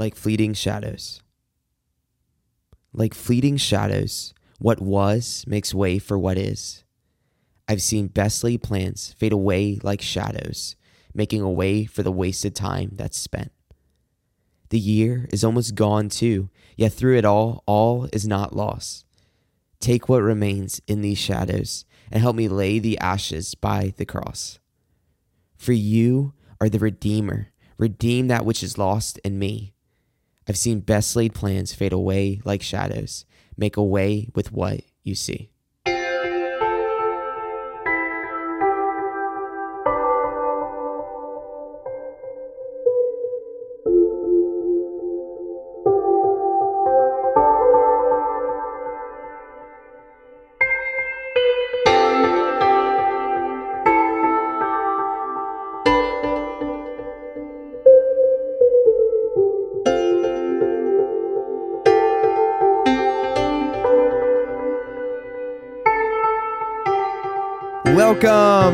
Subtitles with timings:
[0.00, 1.20] like fleeting shadows.
[2.94, 6.84] Like fleeting shadows, what was makes way for what is.
[7.68, 10.74] I've seen best laid plans fade away like shadows,
[11.14, 13.52] making a way for the wasted time that's spent.
[14.70, 19.04] The year is almost gone too, yet through it all, all is not lost.
[19.80, 24.58] Take what remains in these shadows and help me lay the ashes by the cross.
[25.58, 27.48] For you are the Redeemer.
[27.76, 29.74] Redeem that which is lost in me.
[30.48, 33.24] I've seen best laid plans fade away like shadows.
[33.56, 35.50] Make a way with what you see.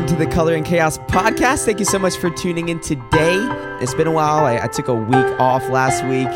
[0.07, 1.65] To the Color and Chaos podcast.
[1.65, 3.37] Thank you so much for tuning in today.
[3.81, 4.45] It's been a while.
[4.45, 6.29] I, I, took a week off last week.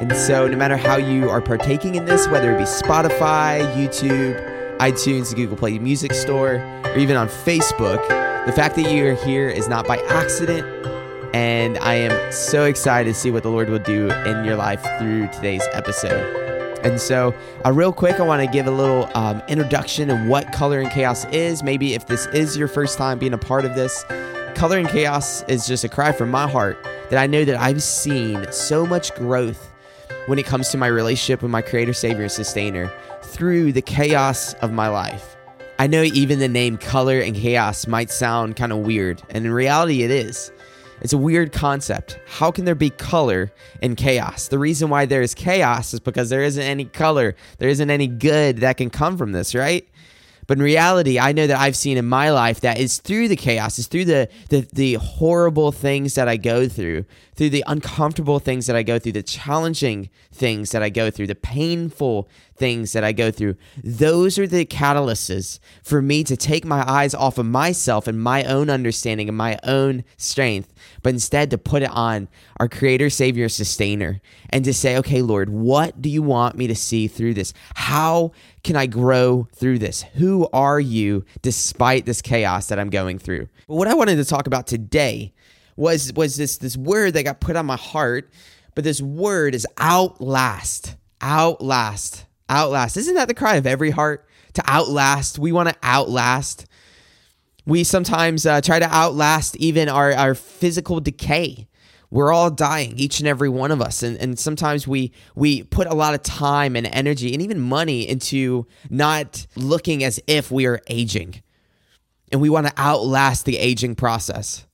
[0.00, 4.78] And so, no matter how you are partaking in this, whether it be Spotify, YouTube,
[4.78, 8.06] iTunes, the Google Play Music Store, or even on Facebook,
[8.46, 10.66] the fact that you're here is not by accident.
[11.34, 14.82] And I am so excited to see what the Lord will do in your life
[14.98, 16.43] through today's episode.
[16.84, 20.52] And so, uh, real quick, I want to give a little um, introduction of what
[20.52, 21.62] Color and Chaos is.
[21.62, 24.04] Maybe if this is your first time being a part of this,
[24.54, 26.78] Color and Chaos is just a cry from my heart
[27.10, 29.72] that I know that I've seen so much growth
[30.26, 34.54] when it comes to my relationship with my Creator, Savior, and Sustainer through the chaos
[34.54, 35.36] of my life.
[35.78, 39.52] I know even the name Color and Chaos might sound kind of weird, and in
[39.52, 40.52] reality, it is.
[41.00, 42.18] It's a weird concept.
[42.26, 44.48] How can there be color in chaos?
[44.48, 47.36] The reason why there is chaos is because there isn't any color.
[47.58, 49.86] There isn't any good that can come from this, right?
[50.46, 53.36] But in reality, I know that I've seen in my life that it's through the
[53.36, 58.38] chaos, it's through the, the the horrible things that I go through, through the uncomfortable
[58.38, 62.92] things that I go through, the challenging things that I go through, the painful things
[62.92, 63.56] that I go through.
[63.82, 68.44] Those are the catalysts for me to take my eyes off of myself and my
[68.44, 72.28] own understanding and my own strength, but instead to put it on
[72.58, 76.74] our creator, savior, sustainer and to say, okay, Lord, what do you want me to
[76.74, 77.52] see through this?
[77.74, 80.02] How can I grow through this?
[80.14, 83.48] Who are you despite this chaos that I'm going through?
[83.66, 85.32] But what I wanted to talk about today
[85.76, 88.30] was was this this word that got put on my heart,
[88.74, 90.96] but this word is outlast.
[91.20, 92.26] Outlast.
[92.48, 92.96] Outlast.
[92.96, 94.26] Isn't that the cry of every heart?
[94.54, 95.38] To outlast.
[95.38, 96.66] We want to outlast.
[97.66, 101.66] We sometimes uh, try to outlast even our, our physical decay.
[102.10, 104.02] We're all dying, each and every one of us.
[104.02, 108.06] And, and sometimes we, we put a lot of time and energy and even money
[108.08, 111.42] into not looking as if we are aging.
[112.30, 114.66] And we want to outlast the aging process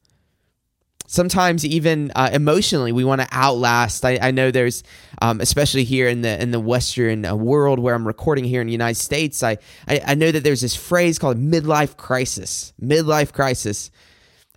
[1.10, 4.04] sometimes even uh, emotionally we want to outlast.
[4.04, 4.84] I, I, know there's
[5.20, 8.68] um, especially here in the in the western uh, world where i'm recording here in
[8.68, 13.32] the united states I, I, I know that there's this phrase called midlife crisis midlife
[13.32, 13.90] crisis.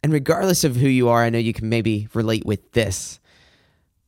[0.03, 3.19] And regardless of who you are i know you can maybe relate with this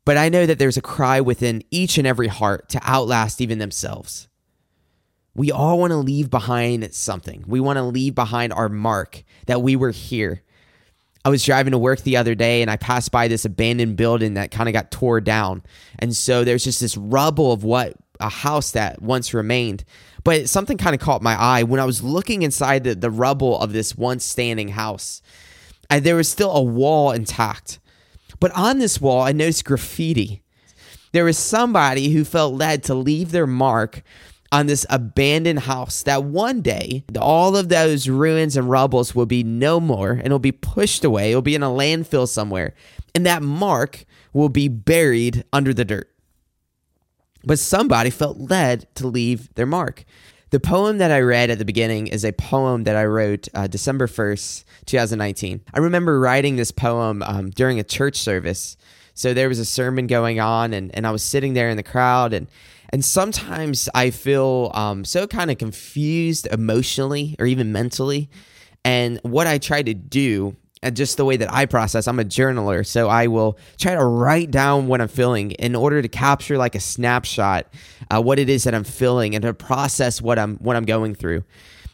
[0.05, 3.57] but i know that there's a cry within each and every heart to outlast even
[3.57, 4.28] themselves.
[5.38, 7.44] We all want to leave behind something.
[7.45, 10.44] We want to leave behind our mark that we were here
[11.25, 14.36] I was driving to work the other day and I passed by this abandoned building
[14.36, 15.63] that kind of got tore down.
[15.97, 19.84] And so there's just this rubble of what a house that once remained.
[20.24, 23.59] But something kind of caught my eye when I was looking inside the, the rubble
[23.59, 25.24] of this once standing house.
[25.90, 27.80] I, there was still a wall intact.
[28.40, 30.44] But on this wall, I noticed graffiti.
[31.12, 34.03] There was somebody who felt led to leave their mark
[34.55, 39.43] on this abandoned house that one day all of those ruins and rubbles will be
[39.43, 41.31] no more and it'll be pushed away.
[41.31, 42.73] It'll be in a landfill somewhere.
[43.13, 46.09] And that mark will be buried under the dirt.
[47.43, 50.05] But somebody felt led to leave their mark.
[50.52, 53.67] The poem that I read at the beginning is a poem that I wrote uh,
[53.67, 55.61] December 1st, 2019.
[55.73, 58.78] I remember writing this poem um, during a church service.
[59.16, 61.84] So there was a sermon going on, and, and I was sitting there in the
[61.84, 62.47] crowd, and
[62.90, 68.29] and sometimes I feel um, so kind of confused emotionally or even mentally.
[68.84, 72.23] And what I try to do, uh, just the way that I process, I'm a
[72.23, 76.58] journaler, so I will try to write down what I'm feeling in order to capture
[76.58, 77.67] like a snapshot
[78.11, 81.16] uh, what it is that I'm feeling and to process what I'm what I'm going
[81.16, 81.43] through.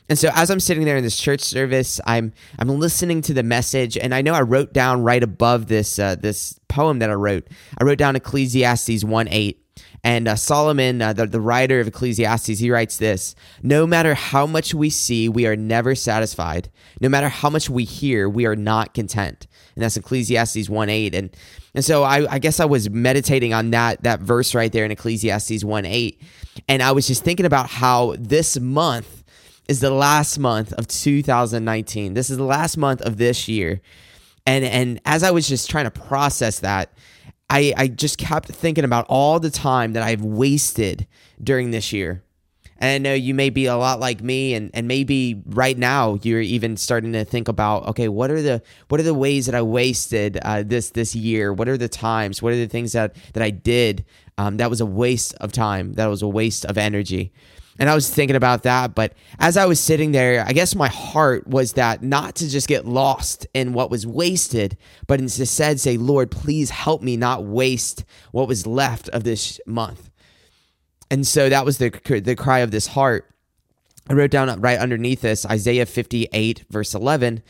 [0.10, 3.44] And so as I'm sitting there in this church service, I'm I'm listening to the
[3.44, 7.14] message, and I know I wrote down right above this uh, this poem that I
[7.14, 7.48] wrote.
[7.80, 9.61] I wrote down Ecclesiastes one eight.
[10.04, 14.48] And uh, Solomon, uh, the, the writer of Ecclesiastes, he writes this No matter how
[14.48, 16.70] much we see, we are never satisfied.
[17.00, 19.48] No matter how much we hear, we are not content.
[19.76, 21.16] And that's Ecclesiastes 1 8.
[21.16, 21.36] And,
[21.76, 24.92] and so I, I guess I was meditating on that, that verse right there in
[24.92, 26.22] Ecclesiastes 1 8.
[26.68, 29.24] And I was just thinking about how this month
[29.68, 32.14] is the last month of 2019.
[32.14, 33.82] This is the last month of this year.
[34.46, 36.92] And, and as I was just trying to process that,
[37.52, 41.06] I, I just kept thinking about all the time that I've wasted
[41.44, 42.24] during this year.
[42.78, 46.18] And I know you may be a lot like me, and, and maybe right now
[46.24, 49.54] you're even starting to think about, okay, what are the what are the ways that
[49.54, 51.54] I wasted uh, this this year?
[51.54, 52.42] What are the times?
[52.42, 54.06] What are the things that that I did
[54.40, 55.94] um, that was a waste of time?
[55.94, 57.34] That was a waste of energy.
[57.80, 58.94] And I was thinking about that.
[58.96, 62.68] But as I was sitting there, I guess my heart was that not to just
[62.68, 64.78] get lost in what was wasted,
[65.08, 70.10] but instead say, Lord, please help me not waste what was left of this month.
[71.10, 71.90] And so that was the,
[72.24, 73.28] the cry of this heart.
[74.10, 77.44] I wrote down right underneath this Isaiah 58, verse 11.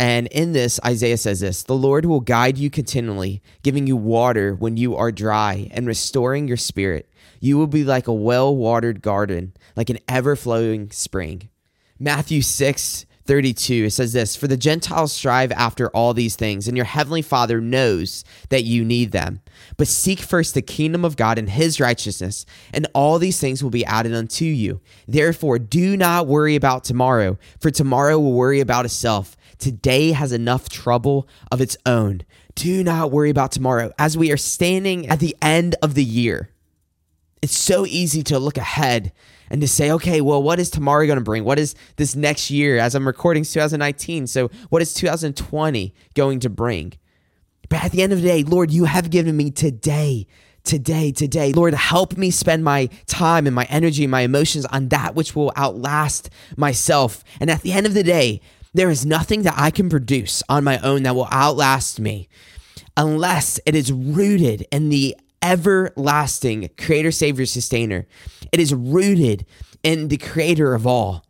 [0.00, 4.54] And in this, Isaiah says this The Lord will guide you continually, giving you water
[4.54, 7.10] when you are dry and restoring your spirit.
[7.38, 11.50] You will be like a well watered garden, like an ever flowing spring.
[11.98, 16.76] Matthew 6 32, it says this For the Gentiles strive after all these things, and
[16.76, 19.40] your heavenly Father knows that you need them.
[19.76, 22.44] But seek first the kingdom of God and his righteousness,
[22.74, 24.80] and all these things will be added unto you.
[25.06, 29.36] Therefore, do not worry about tomorrow, for tomorrow will worry about itself.
[29.58, 32.22] Today has enough trouble of its own.
[32.56, 33.92] Do not worry about tomorrow.
[33.96, 36.50] As we are standing at the end of the year,
[37.42, 39.12] it's so easy to look ahead
[39.50, 41.44] and to say, okay, well, what is tomorrow going to bring?
[41.44, 42.78] What is this next year?
[42.78, 46.94] As I'm recording 2019, so what is 2020 going to bring?
[47.68, 50.26] But at the end of the day, Lord, you have given me today,
[50.64, 51.52] today, today.
[51.52, 55.34] Lord, help me spend my time and my energy and my emotions on that which
[55.34, 57.24] will outlast myself.
[57.40, 58.40] And at the end of the day,
[58.72, 62.28] there is nothing that I can produce on my own that will outlast me
[62.96, 68.06] unless it is rooted in the everlasting creator, savior, sustainer.
[68.52, 69.46] It is rooted
[69.82, 71.24] in the creator of all.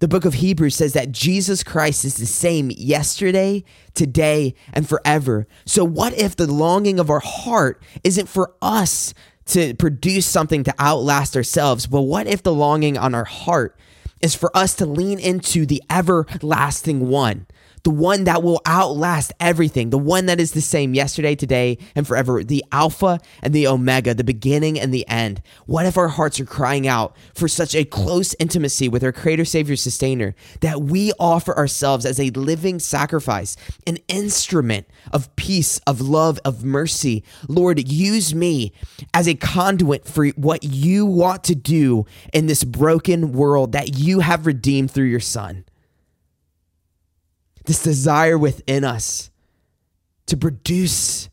[0.00, 3.64] The book of Hebrews says that Jesus Christ is the same yesterday,
[3.94, 5.46] today, and forever.
[5.66, 9.12] So, what if the longing of our heart isn't for us
[9.46, 11.86] to produce something to outlast ourselves?
[11.86, 13.76] But what if the longing on our heart
[14.22, 17.46] is for us to lean into the everlasting one?
[17.82, 22.06] The one that will outlast everything, the one that is the same yesterday, today, and
[22.06, 25.42] forever, the Alpha and the Omega, the beginning and the end.
[25.66, 29.44] What if our hearts are crying out for such a close intimacy with our Creator,
[29.44, 33.56] Savior, Sustainer that we offer ourselves as a living sacrifice,
[33.86, 37.24] an instrument of peace, of love, of mercy?
[37.48, 38.72] Lord, use me
[39.14, 44.20] as a conduit for what you want to do in this broken world that you
[44.20, 45.64] have redeemed through your Son
[47.64, 49.30] this desire within us
[50.26, 51.28] to produce.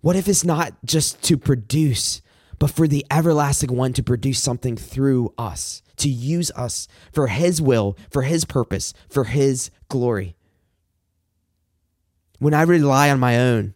[0.00, 2.22] What if it's not just to produce,
[2.58, 7.62] but for the everlasting one to produce something through us, to use us for his
[7.62, 10.36] will, for his purpose, for his glory?
[12.38, 13.74] When I rely on my own,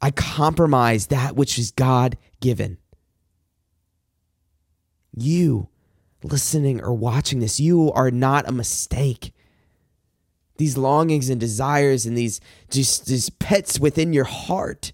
[0.00, 2.78] I compromise that which is God given.
[5.14, 5.68] You
[6.22, 9.32] listening or watching this, you are not a mistake
[10.58, 14.92] these longings and desires and these just these pets within your heart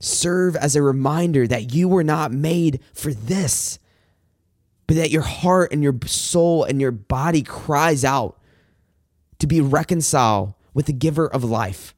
[0.00, 3.78] serve as a reminder that you were not made for this
[4.86, 8.38] but that your heart and your soul and your body cries out
[9.38, 11.94] to be reconciled with the giver of life.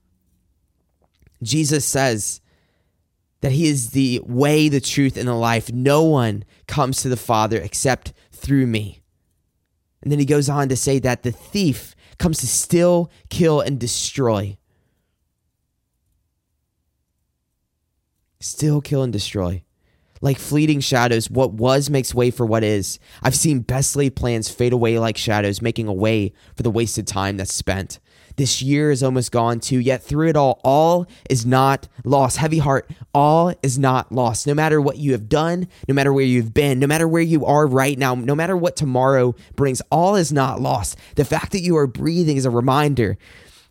[1.42, 2.40] Jesus says
[3.40, 5.72] that he is the way the truth and the life.
[5.72, 9.00] No one comes to the father except through me
[10.04, 13.80] and then he goes on to say that the thief comes to steal, kill, and
[13.80, 14.58] destroy.
[18.38, 19.64] Still kill and destroy.
[20.24, 22.98] Like fleeting shadows, what was makes way for what is.
[23.22, 27.06] I've seen best laid plans fade away like shadows, making a way for the wasted
[27.06, 28.00] time that's spent.
[28.36, 32.38] This year is almost gone too, yet through it all, all is not lost.
[32.38, 34.46] Heavy heart, all is not lost.
[34.46, 37.44] No matter what you have done, no matter where you've been, no matter where you
[37.44, 40.96] are right now, no matter what tomorrow brings, all is not lost.
[41.16, 43.18] The fact that you are breathing is a reminder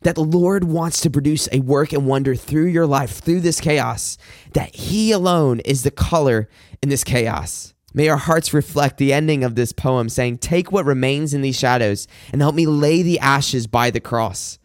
[0.04, 3.60] that the Lord wants to produce a work and wonder through your life, through this
[3.60, 4.18] chaos,
[4.54, 6.50] that He alone is the color
[6.82, 7.74] in this chaos.
[7.94, 11.58] May our hearts reflect the ending of this poem saying, Take what remains in these
[11.58, 14.58] shadows and help me lay the ashes by the cross.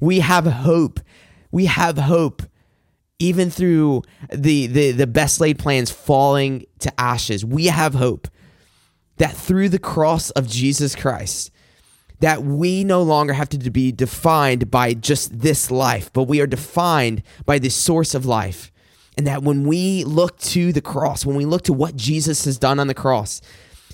[0.00, 1.00] We have hope.
[1.50, 2.42] We have hope
[3.18, 4.02] even through
[4.32, 7.44] the, the, the best laid plans falling to ashes.
[7.44, 8.28] We have hope
[9.16, 11.50] that through the cross of Jesus Christ,
[12.20, 16.46] that we no longer have to be defined by just this life, but we are
[16.46, 18.72] defined by the source of life.
[19.16, 22.58] And that when we look to the cross, when we look to what Jesus has
[22.58, 23.40] done on the cross,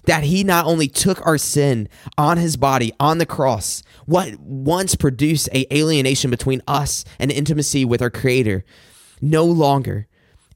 [0.05, 1.89] that he not only took our sin
[2.19, 7.85] on his body on the cross, what once produced a alienation between us and intimacy
[7.85, 8.65] with our creator,
[9.21, 10.07] no longer.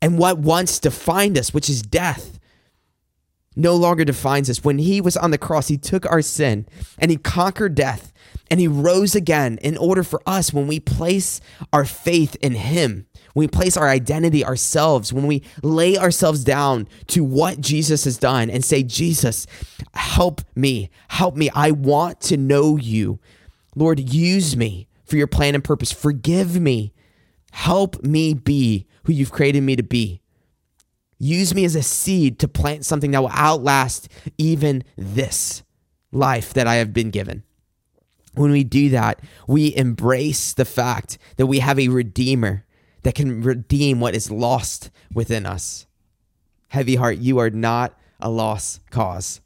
[0.02, 2.37] And what once defined us, which is death,
[3.58, 4.64] no longer defines us.
[4.64, 6.66] When he was on the cross, he took our sin
[6.98, 8.12] and he conquered death
[8.50, 11.40] and he rose again in order for us when we place
[11.72, 13.06] our faith in him
[13.38, 18.18] when we place our identity ourselves, when we lay ourselves down to what Jesus has
[18.18, 19.46] done and say, Jesus,
[19.94, 21.48] help me, help me.
[21.54, 23.20] I want to know you.
[23.76, 25.92] Lord, use me for your plan and purpose.
[25.92, 26.92] Forgive me.
[27.52, 30.20] Help me be who you've created me to be.
[31.18, 34.08] Use me as a seed to plant something that will outlast
[34.38, 35.62] even this
[36.12, 37.42] life that I have been given.
[38.34, 42.64] When we do that, we embrace the fact that we have a Redeemer
[43.02, 45.86] that can redeem what is lost within us.
[46.68, 49.40] Heavy heart, you are not a lost cause.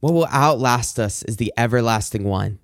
[0.00, 2.58] What will outlast us is the everlasting one.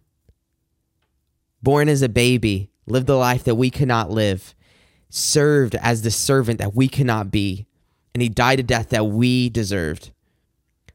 [1.63, 4.55] Born as a baby, lived the life that we cannot live,
[5.09, 7.67] served as the servant that we cannot be,
[8.15, 10.11] and he died a death that we deserved.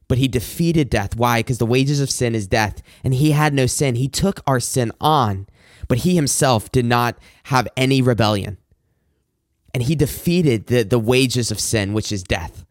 [0.07, 1.15] But he defeated death.
[1.15, 1.39] Why?
[1.39, 3.95] Because the wages of sin is death, and he had no sin.
[3.95, 5.48] He took our sin on,
[5.88, 8.57] but he himself did not have any rebellion
[9.75, 12.65] and he defeated the, the wages of sin, which is death,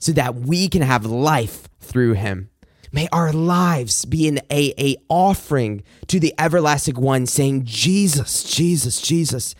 [0.00, 2.50] so that we can have life through him.
[2.90, 9.00] May our lives be an a, a offering to the everlasting one, saying, Jesus, Jesus,
[9.00, 9.54] Jesus.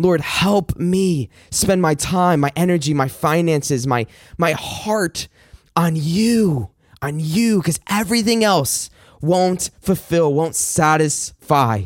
[0.00, 4.06] Lord, help me spend my time, my energy, my finances, my
[4.38, 5.28] my heart
[5.76, 6.70] on you,
[7.02, 8.88] on you, because everything else
[9.20, 11.84] won't fulfill, won't satisfy.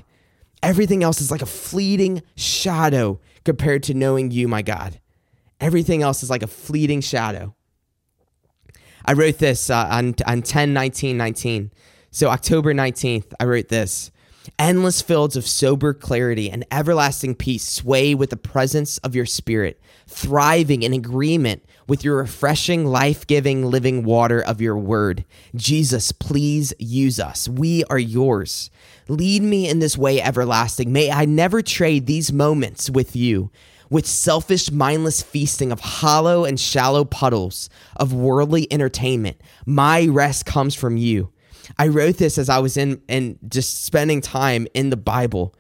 [0.63, 5.01] Everything else is like a fleeting shadow compared to knowing you, my God.
[5.61, 7.55] Everything else is like a fleeting shadow.
[9.05, 11.73] I wrote this uh, on, on 10 19 19.
[12.13, 14.13] So, October 19th, I wrote this
[14.59, 19.81] Endless fields of sober clarity and everlasting peace sway with the presence of your spirit,
[20.07, 25.25] thriving in agreement with your refreshing, life giving, living water of your word.
[25.55, 27.49] Jesus, please use us.
[27.49, 28.71] We are yours.
[29.09, 30.93] Lead me in this way everlasting.
[30.93, 33.51] May I never trade these moments with you
[33.91, 39.41] with selfish, mindless feasting of hollow and shallow puddles of worldly entertainment.
[39.67, 41.31] My rest comes from you.
[41.79, 45.55] I wrote this as I was in and just spending time in the Bible.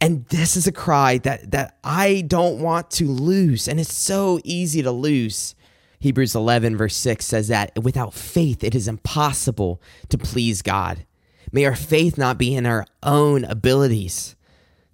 [0.00, 3.68] And this is a cry that that I don't want to lose.
[3.68, 5.54] And it's so easy to lose.
[5.98, 11.04] Hebrews 11 verse 6 says that without faith it is impossible to please God.
[11.52, 14.36] May our faith not be in our own abilities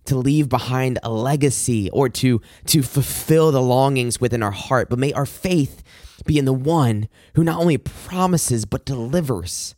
[0.07, 4.99] to leave behind a legacy or to to fulfill the longings within our heart, but
[4.99, 5.83] may our faith
[6.25, 9.76] be in the one who not only promises but delivers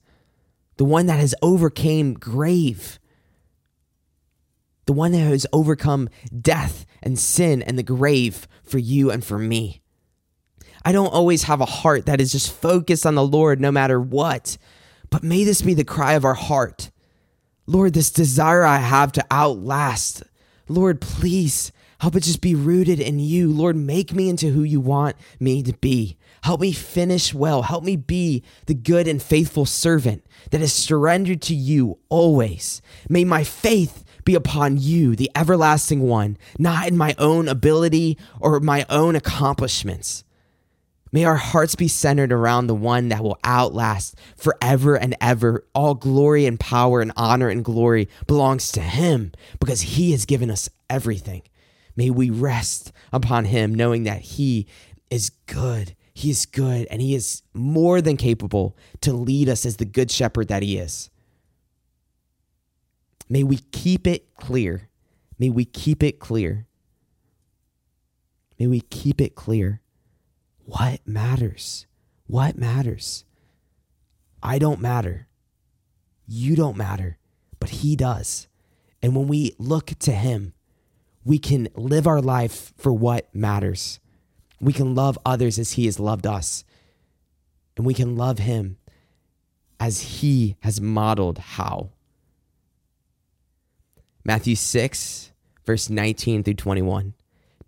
[0.79, 2.99] the one that has overcame grave,
[4.87, 6.09] the one that has overcome
[6.41, 9.83] death and sin and the grave for you and for me.
[10.85, 14.01] I don't always have a heart that is just focused on the Lord no matter
[14.01, 14.57] what,
[15.11, 16.91] but may this be the cry of our heart.
[17.67, 20.23] Lord, this desire I have to outlast.
[20.69, 23.51] Lord, please help it just be rooted in you.
[23.51, 26.17] Lord, make me into who you want me to be.
[26.43, 27.63] Help me finish well.
[27.63, 32.81] Help me be the good and faithful servant that is surrendered to you always.
[33.09, 38.61] May my faith be upon you, the everlasting one, not in my own ability or
[38.61, 40.25] my own accomplishments.
[41.11, 45.65] May our hearts be centered around the one that will outlast forever and ever.
[45.75, 50.51] All glory and power and honor and glory belongs to him because he has given
[50.51, 51.43] us everything.
[51.97, 54.67] May we rest upon him, knowing that he
[55.11, 59.77] is good he is good and He is more than capable to lead us as
[59.77, 61.11] the good shepherd that He is.
[63.29, 64.89] May we keep it clear.
[65.39, 66.67] May we keep it clear.
[68.59, 69.81] May we keep it clear.
[70.65, 71.87] What matters?
[72.27, 73.25] What matters?
[74.43, 75.29] I don't matter.
[76.27, 77.19] You don't matter,
[77.61, 78.49] but He does.
[79.01, 80.53] And when we look to Him,
[81.25, 84.01] we can live our life for what matters.
[84.61, 86.65] We can love others as He has loved us.
[87.77, 88.77] and we can love him
[89.81, 91.91] as he has modeled how.
[94.25, 95.31] Matthew 6,
[95.65, 97.15] verse 19 through 21.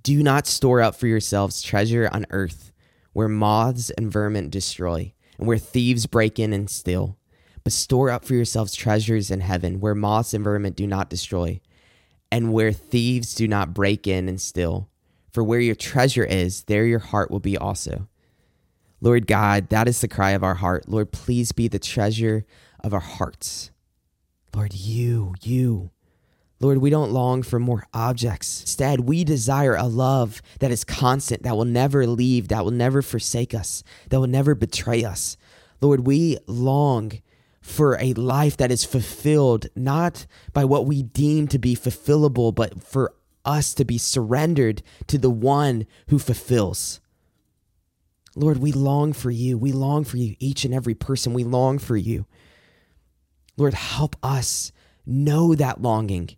[0.02, 2.72] Do not store up for yourselves treasure on earth,
[3.12, 7.16] where moths and vermin destroy, and where thieves break in and steal.
[7.62, 11.60] But store up for yourselves treasures in heaven, where moths and vermin do not destroy,
[12.32, 14.88] and where thieves do not break in and steal.
[15.32, 18.08] For where your treasure is, there your heart will be also.
[19.00, 20.88] Lord God, that is the cry of our heart.
[20.88, 22.44] Lord, please be the treasure
[22.80, 23.70] of our hearts.
[24.54, 25.90] Lord, you, you.
[26.60, 28.60] Lord, we don't long for more objects.
[28.60, 33.00] Instead, we desire a love that is constant, that will never leave, that will never
[33.00, 35.38] forsake us, that will never betray us.
[35.80, 37.12] Lord, we long
[37.62, 42.82] for a life that is fulfilled not by what we deem to be fulfillable, but
[42.82, 47.00] for us to be surrendered to the one who fulfills.
[48.36, 49.58] Lord, we long for you.
[49.58, 51.32] We long for you, each and every person.
[51.32, 52.26] We long for you.
[53.56, 54.72] Lord, help us
[55.04, 56.30] know that longing.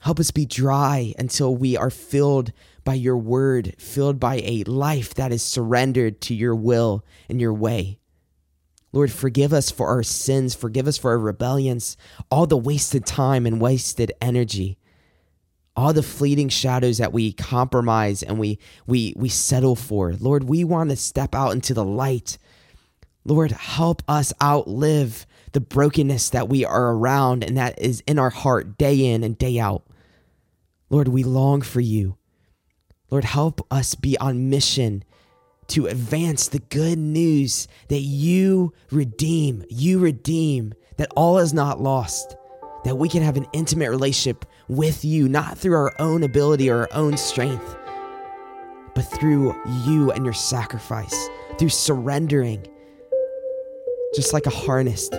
[0.00, 2.52] Help us be dry until we are filled
[2.84, 7.54] by your word, filled by a life that is surrendered to your will and your
[7.54, 8.00] way.
[8.92, 11.96] Lord, forgive us for our sins, forgive us for our rebellions,
[12.30, 14.76] all the wasted time and wasted energy
[15.74, 20.14] all the fleeting shadows that we compromise and we we we settle for.
[20.14, 22.38] Lord, we want to step out into the light.
[23.24, 28.30] Lord, help us outlive the brokenness that we are around and that is in our
[28.30, 29.84] heart day in and day out.
[30.90, 32.16] Lord, we long for you.
[33.10, 35.04] Lord, help us be on mission
[35.68, 42.36] to advance the good news that you redeem, you redeem, that all is not lost,
[42.84, 46.80] that we can have an intimate relationship with you, not through our own ability or
[46.80, 47.76] our own strength,
[48.94, 52.66] but through you and your sacrifice, through surrendering,
[54.14, 55.10] just like a harness,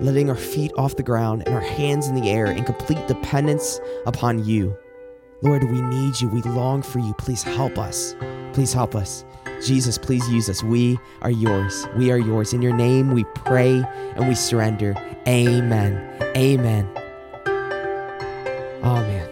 [0.00, 3.80] letting our feet off the ground and our hands in the air in complete dependence
[4.06, 4.76] upon you.
[5.42, 6.28] Lord, we need you.
[6.28, 7.14] We long for you.
[7.14, 8.14] Please help us.
[8.52, 9.24] Please help us.
[9.64, 10.62] Jesus, please use us.
[10.62, 11.86] We are yours.
[11.96, 12.52] We are yours.
[12.52, 13.82] In your name we pray
[14.16, 14.94] and we surrender.
[15.26, 16.22] Amen.
[16.36, 17.05] Amen.
[18.88, 19.28] Oh, man.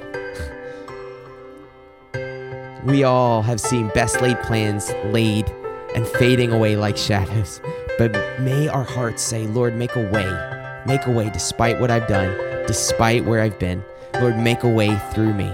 [2.85, 5.49] We all have seen best laid plans laid
[5.95, 7.61] and fading away like shadows.
[7.97, 10.27] But may our hearts say, Lord, make a way.
[10.87, 12.37] Make a way despite what I've done,
[12.67, 13.85] despite where I've been.
[14.21, 15.53] Lord, make a way through me.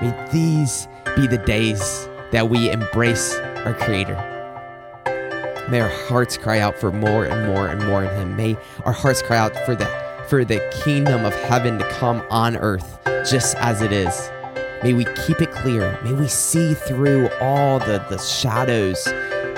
[0.00, 4.14] May these be the days that we embrace our Creator.
[5.68, 8.36] May our hearts cry out for more and more and more in Him.
[8.36, 9.95] May our hearts cry out for the
[10.28, 14.30] for the kingdom of heaven to come on earth just as it is.
[14.82, 15.98] May we keep it clear.
[16.02, 19.06] May we see through all the, the shadows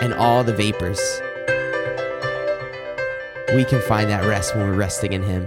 [0.00, 1.00] and all the vapors.
[3.54, 5.46] We can find that rest when we're resting in Him.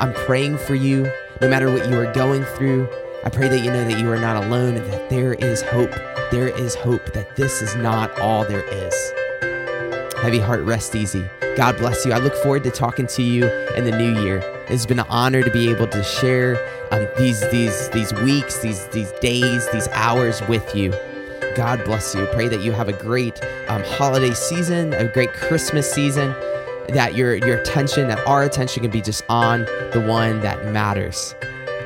[0.00, 2.88] I'm praying for you, no matter what you are going through.
[3.24, 5.92] I pray that you know that you are not alone and that there is hope.
[6.30, 9.12] There is hope that this is not all there is.
[10.22, 11.28] Heavy heart, rest easy.
[11.56, 12.12] God bless you.
[12.12, 14.38] I look forward to talking to you in the new year.
[14.68, 16.56] It's been an honor to be able to share
[16.90, 20.94] um, these these these weeks, these these days, these hours with you.
[21.54, 22.26] God bless you.
[22.32, 26.34] Pray that you have a great um, holiday season, a great Christmas season.
[26.88, 29.60] That your your attention, that our attention can be just on
[29.92, 31.34] the one that matters,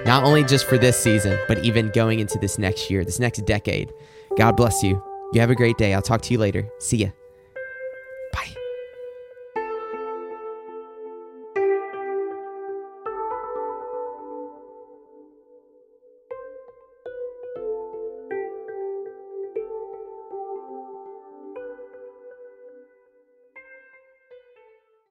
[0.04, 3.44] not only just for this season, but even going into this next year, this next
[3.46, 3.92] decade.
[4.38, 5.02] God bless you.
[5.32, 5.92] You have a great day.
[5.92, 6.68] I'll talk to you later.
[6.78, 7.08] See ya.